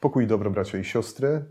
Pokój 0.00 0.26
dobro, 0.26 0.50
bracia 0.50 0.78
i 0.78 0.84
siostry. 0.84 1.44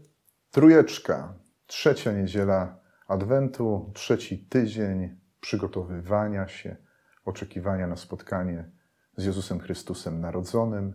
Trójeczka, 0.51 1.33
trzecia 1.67 2.11
niedziela 2.11 2.79
Adwentu, 3.07 3.91
trzeci 3.93 4.39
tydzień 4.39 5.17
przygotowywania 5.41 6.47
się, 6.47 6.75
oczekiwania 7.25 7.87
na 7.87 7.95
spotkanie 7.95 8.69
z 9.17 9.25
Jezusem 9.25 9.59
Chrystusem 9.59 10.21
narodzonym, 10.21 10.93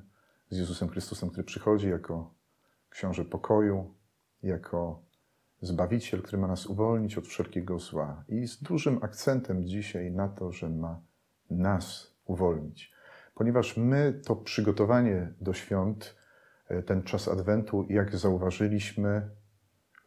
z 0.51 0.59
Jezusem 0.59 0.89
Chrystusem, 0.89 1.31
który 1.31 1.45
przychodzi 1.45 1.89
jako 1.89 2.35
książę 2.91 3.25
pokoju, 3.25 3.95
jako 4.43 5.03
Zbawiciel, 5.63 6.23
który 6.23 6.39
ma 6.39 6.47
nas 6.47 6.67
uwolnić 6.67 7.19
od 7.19 7.27
wszelkiego 7.27 7.79
zła. 7.79 8.25
I 8.29 8.47
z 8.47 8.63
dużym 8.63 8.99
akcentem 9.03 9.67
dzisiaj 9.67 10.13
na 10.13 10.29
to, 10.29 10.53
że 10.53 10.69
ma 10.69 11.01
nas 11.51 12.15
uwolnić. 12.25 12.93
Ponieważ 13.35 13.77
my 13.77 14.21
to 14.27 14.37
przygotowanie 14.37 15.33
do 15.41 15.53
świąt, 15.53 16.20
ten 16.87 17.03
czas 17.03 17.29
Adwentu, 17.29 17.87
jak 17.89 18.17
zauważyliśmy 18.17 19.31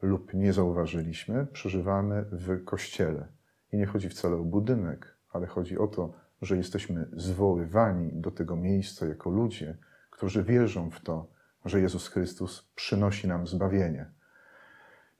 lub 0.01 0.33
nie 0.33 0.53
zauważyliśmy, 0.53 1.47
przeżywamy 1.53 2.25
w 2.31 2.63
kościele. 2.63 3.27
I 3.71 3.77
nie 3.77 3.85
chodzi 3.85 4.09
wcale 4.09 4.35
o 4.35 4.43
budynek, 4.43 5.17
ale 5.29 5.47
chodzi 5.47 5.77
o 5.77 5.87
to, 5.87 6.13
że 6.41 6.57
jesteśmy 6.57 7.07
zwoływani 7.13 8.11
do 8.13 8.31
tego 8.31 8.55
miejsca 8.55 9.05
jako 9.05 9.29
ludzie, 9.29 9.77
którzy 10.09 10.43
wierzą 10.43 10.89
w 10.89 11.01
to, 11.01 11.27
że 11.65 11.81
Jezus 11.81 12.07
Chrystus 12.07 12.71
przynosi 12.75 13.27
nam 13.27 13.47
zbawienie. 13.47 14.05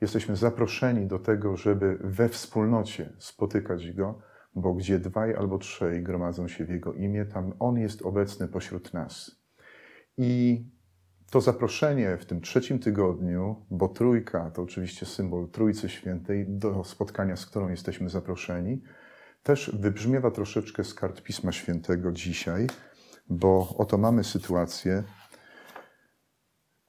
Jesteśmy 0.02 0.36
zaproszeni 0.36 1.08
do 1.08 1.20
tego, 1.20 1.58
żeby 1.58 1.98
we 2.02 2.30
wspólnocie 2.30 3.14
spotykać 3.18 3.92
Go, 3.92 4.22
bo 4.56 4.74
gdzie 4.74 5.00
dwaj 5.00 5.36
albo 5.36 5.58
trzej 5.58 6.04
gromadzą 6.04 6.48
się 6.48 6.66
w 6.66 6.70
Jego 6.70 6.94
imię, 6.94 7.26
tam 7.26 7.54
On 7.60 7.78
jest 7.78 8.02
obecny 8.02 8.48
pośród 8.48 8.94
nas. 8.94 9.44
I 10.18 10.64
to 11.34 11.42
zaproszenie 11.42 12.18
w 12.18 12.26
tym 12.26 12.42
trzecim 12.42 12.80
tygodniu, 12.80 13.66
bo 13.72 13.88
trójka 13.88 14.52
to 14.52 14.62
oczywiście 14.62 15.06
symbol 15.06 15.50
Trójcy 15.50 15.90
Świętej, 15.90 16.46
do 16.48 16.84
spotkania, 16.84 17.36
z 17.36 17.46
którą 17.46 17.70
jesteśmy 17.70 18.10
zaproszeni, 18.10 18.82
też 19.44 19.72
wybrzmiewa 19.80 20.32
troszeczkę 20.32 20.84
z 20.84 20.94
kart 20.94 21.22
Pisma 21.22 21.52
Świętego 21.52 22.12
dzisiaj, 22.12 22.68
bo 23.30 23.76
oto 23.78 23.98
mamy 23.98 24.24
sytuację, 24.24 25.04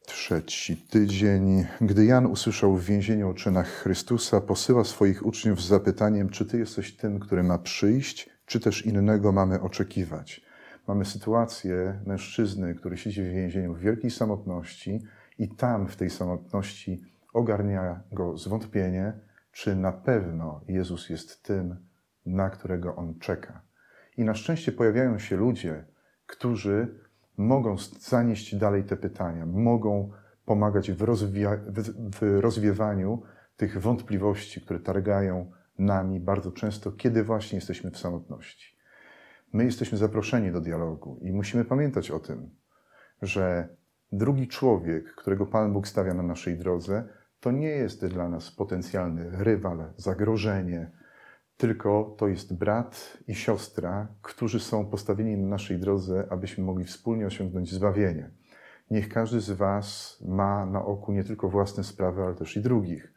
Trzeci 0.06 0.77
tydzień. 0.77 1.67
Gdy 1.81 2.05
Jan 2.05 2.27
usłyszał 2.27 2.77
w 2.77 2.84
więzieniu 2.84 3.31
o 3.31 3.34
czynach 3.34 3.69
Chrystusa, 3.69 4.41
posyła 4.41 4.84
swoich 4.84 5.27
uczniów 5.27 5.62
z 5.62 5.67
zapytaniem, 5.67 6.28
czy 6.28 6.47
ty 6.47 6.59
jesteś 6.59 6.97
tym, 6.97 7.20
który 7.20 7.42
ma 7.42 7.59
przyjść, 7.59 8.31
czy 8.47 8.61
też 8.61 8.87
innego 8.87 9.33
mamy 9.33 9.61
oczekiwać. 9.61 10.53
Mamy 10.88 11.04
sytuację 11.04 12.00
mężczyzny, 12.06 12.74
który 12.74 12.96
siedzi 12.96 13.22
w 13.22 13.30
więzieniu 13.30 13.74
w 13.74 13.78
wielkiej 13.78 14.10
samotności 14.10 15.02
i 15.38 15.48
tam 15.48 15.88
w 15.88 15.96
tej 15.96 16.10
samotności 16.10 17.02
ogarnia 17.34 18.02
go 18.12 18.36
zwątpienie, 18.36 19.12
czy 19.52 19.76
na 19.76 19.92
pewno 19.92 20.60
Jezus 20.68 21.10
jest 21.10 21.42
tym, 21.42 21.76
na 22.26 22.50
którego 22.50 22.96
on 22.96 23.18
czeka. 23.18 23.62
I 24.16 24.24
na 24.24 24.34
szczęście 24.34 24.72
pojawiają 24.72 25.18
się 25.18 25.36
ludzie, 25.36 25.84
którzy 26.26 26.98
mogą 27.36 27.76
zanieść 28.00 28.56
dalej 28.56 28.84
te 28.84 28.96
pytania, 28.96 29.46
mogą 29.46 30.10
pomagać 30.44 30.92
w, 30.92 30.98
rozwija- 30.98 31.60
w 32.20 32.41
rozwiewaniu 32.41 33.22
tych 33.56 33.80
wątpliwości, 33.80 34.60
które 34.60 34.80
targają 34.80 35.50
nami 35.78 36.20
bardzo 36.20 36.53
często, 36.53 36.92
kiedy 36.92 37.25
właśnie 37.25 37.56
jesteśmy 37.56 37.91
w 37.91 37.98
samotności. 37.98 38.73
My 39.54 39.65
jesteśmy 39.65 39.98
zaproszeni 39.98 40.53
do 40.53 40.60
dialogu 40.60 41.19
i 41.22 41.32
musimy 41.32 41.65
pamiętać 41.65 42.10
o 42.10 42.20
tym, 42.20 42.50
że 43.22 43.69
drugi 44.12 44.48
człowiek, 44.48 45.15
którego 45.15 45.47
Pan 45.47 45.72
Bóg 45.72 45.88
stawia 45.88 46.15
na 46.15 46.22
naszej 46.22 46.59
drodze, 46.59 47.09
to 47.41 47.50
nie 47.50 47.69
jest 47.69 48.06
dla 48.06 48.28
nas 48.28 48.50
potencjalny 48.50 49.31
rywal, 49.32 49.92
zagrożenie, 49.97 50.91
tylko 51.56 52.15
to 52.19 52.28
jest 52.28 52.59
brat 52.59 53.19
i 53.28 53.34
siostra, 53.34 54.09
którzy 54.22 54.60
są 54.60 54.87
postawieni 54.87 55.37
na 55.37 55.48
naszej 55.48 55.78
drodze, 55.78 56.26
abyśmy 56.31 56.65
mogli 56.65 56.84
wspólnie 56.84 57.26
osiągnąć 57.26 57.72
zbawienie. 57.72 58.31
Niech 58.91 59.09
każdy 59.09 59.41
z 59.41 59.50
Was 59.50 60.19
ma 60.28 60.66
na 60.66 60.84
oku 60.84 61.12
nie 61.12 61.25
tylko 61.25 61.48
własne 61.48 61.84
sprawy, 61.84 62.22
ale 62.22 62.34
też 62.34 62.56
i 62.56 62.60
drugich. 62.60 63.12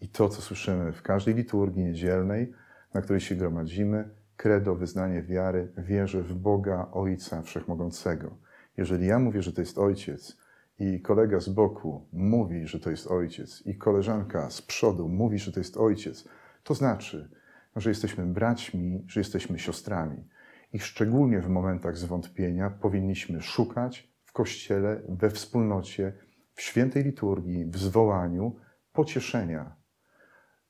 I 0.00 0.08
to, 0.08 0.28
co 0.28 0.42
słyszymy 0.42 0.92
w 0.92 1.02
każdej 1.02 1.34
liturgii 1.34 1.84
niedzielnej, 1.84 2.52
na 2.94 3.00
której 3.00 3.20
się 3.20 3.34
gromadzimy, 3.34 4.21
credo, 4.42 4.74
wyznanie 4.74 5.22
wiary, 5.22 5.72
wierzę 5.78 6.22
w 6.22 6.34
Boga, 6.34 6.88
Ojca 6.92 7.42
Wszechmogącego. 7.42 8.38
Jeżeli 8.76 9.06
ja 9.06 9.18
mówię, 9.18 9.42
że 9.42 9.52
to 9.52 9.60
jest 9.60 9.78
Ojciec, 9.78 10.38
i 10.78 11.00
kolega 11.00 11.40
z 11.40 11.48
boku 11.48 12.08
mówi, 12.12 12.66
że 12.66 12.80
to 12.80 12.90
jest 12.90 13.06
Ojciec, 13.06 13.62
i 13.66 13.78
koleżanka 13.78 14.50
z 14.50 14.62
przodu 14.62 15.08
mówi, 15.08 15.38
że 15.38 15.52
to 15.52 15.60
jest 15.60 15.76
Ojciec, 15.76 16.28
to 16.62 16.74
znaczy, 16.74 17.30
że 17.76 17.90
jesteśmy 17.90 18.26
braćmi, 18.26 19.04
że 19.06 19.20
jesteśmy 19.20 19.58
siostrami. 19.58 20.28
I 20.72 20.78
szczególnie 20.78 21.40
w 21.40 21.48
momentach 21.48 21.96
zwątpienia 21.96 22.70
powinniśmy 22.70 23.42
szukać 23.42 24.12
w 24.24 24.32
kościele, 24.32 25.02
we 25.08 25.30
wspólnocie, 25.30 26.12
w 26.54 26.62
świętej 26.62 27.04
liturgii, 27.04 27.66
w 27.66 27.76
zwołaniu 27.78 28.56
pocieszenia, 28.92 29.76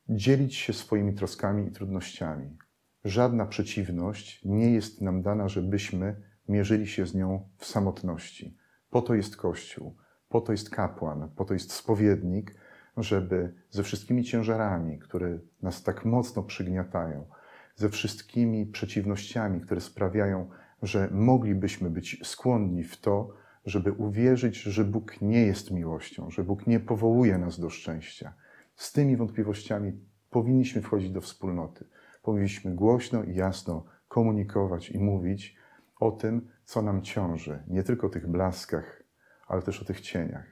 dzielić 0.09 0.55
się 0.55 0.73
swoimi 0.73 1.15
troskami 1.15 1.69
i 1.69 1.71
trudnościami. 1.71 2.57
Żadna 3.05 3.47
przeciwność 3.47 4.45
nie 4.45 4.71
jest 4.71 5.01
nam 5.01 5.23
dana, 5.23 5.49
żebyśmy 5.49 6.17
mierzyli 6.49 6.87
się 6.87 7.07
z 7.07 7.15
nią 7.15 7.49
w 7.57 7.67
samotności. 7.67 8.57
Po 8.91 9.03
to 9.03 9.15
jest 9.15 9.37
Kościół, 9.37 9.97
po 10.29 10.41
to 10.41 10.53
jest 10.53 10.71
kapłan, 10.71 11.31
po 11.37 11.45
to 11.45 11.55
jest 11.55 11.73
spowiednik, 11.73 12.55
żeby 12.97 13.55
ze 13.71 13.83
wszystkimi 13.83 14.25
ciężarami, 14.25 14.99
które 14.99 15.39
nas 15.63 15.83
tak 15.83 16.05
mocno 16.05 16.43
przygniatają, 16.43 17.27
ze 17.77 17.89
wszystkimi 17.89 18.67
przeciwnościami, 18.67 19.61
które 19.61 19.81
sprawiają, 19.81 20.51
że 20.83 21.09
moglibyśmy 21.13 21.91
być 21.91 22.21
skłonni 22.25 22.85
w 22.85 23.01
to, 23.01 23.35
żeby 23.65 23.93
uwierzyć, 23.93 24.63
że 24.63 24.85
Bóg 24.85 25.23
nie 25.23 25.47
jest 25.47 25.71
miłością, 25.71 26.31
że 26.31 26.45
Bóg 26.45 26.67
nie 26.67 26.81
powołuje 26.81 27.39
nas 27.39 27.61
do 27.61 27.71
szczęścia. 27.71 28.35
Z 28.77 28.93
tymi 28.93 29.17
wątpliwościami 29.17 29.93
powinniśmy 30.31 30.83
wchodzić 30.83 31.11
do 31.11 31.21
wspólnoty. 31.21 31.85
Powinniśmy 32.23 32.75
głośno 32.75 33.23
i 33.23 33.35
jasno 33.35 33.85
komunikować 34.09 34.91
i 34.91 34.99
mówić 34.99 35.57
o 36.01 36.11
tym, 36.11 36.49
co 36.65 36.83
nam 36.83 37.03
ciąży, 37.03 37.63
nie 37.69 37.83
tylko 37.83 38.07
o 38.07 38.11
tych 38.11 38.29
blaskach, 38.29 39.03
ale 39.47 39.63
też 39.63 39.83
o 39.83 39.85
tych 39.85 40.01
cieniach. 40.01 40.47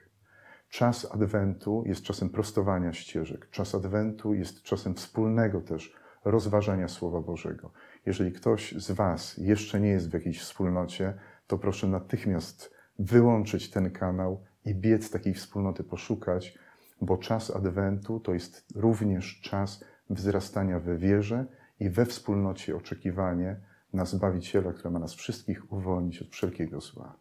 Czas 0.69 1.13
Adwentu 1.13 1.83
jest 1.87 2.03
czasem 2.03 2.31
prostowania 2.31 2.93
ścieżek. 2.93 3.51
Czas 3.51 3.75
Adwentu 3.75 4.35
jest 4.35 4.63
czasem 4.63 4.95
wspólnego 4.95 5.61
też 5.61 5.97
rozważania 6.25 6.89
Słowa 6.89 7.21
Bożego. 7.21 7.73
Jeżeli 8.07 8.33
ktoś 8.33 8.73
z 8.73 8.91
Was 8.91 9.37
jeszcze 9.37 9.81
nie 9.81 9.89
jest 9.89 10.11
w 10.11 10.15
jakiejś 10.15 10.41
wspólnocie, 10.41 11.15
to 11.47 11.59
proszę 11.59 11.87
natychmiast 11.87 12.75
wyłączyć 12.99 13.71
ten 13.71 13.91
kanał 13.91 14.45
i 14.65 14.75
biec 14.75 15.11
takiej 15.11 15.35
wspólnoty 15.35 15.85
poszukać, 15.85 16.59
bo 17.01 17.19
czas 17.19 17.57
Adwentu 17.57 18.21
to 18.21 18.35
jest 18.35 18.65
również 18.75 19.41
czas 19.41 19.85
wzrastania 20.11 20.81
we 20.81 20.97
wierze 20.97 21.47
i 21.81 21.91
we 21.91 22.07
wspólnocie 22.07 22.77
oczekiwanie 22.77 23.61
na 23.93 24.05
Zbawiciela, 24.05 24.73
który 24.73 24.91
ma 24.91 24.99
nas 24.99 25.15
wszystkich 25.15 25.73
uwolnić 25.73 26.23
od 26.23 26.29
wszelkiego 26.29 26.81
zła. 26.81 27.19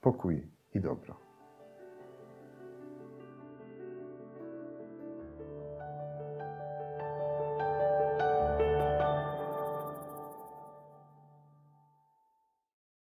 Pokój 0.00 0.50
i 0.74 0.80
dobro. 0.80 1.27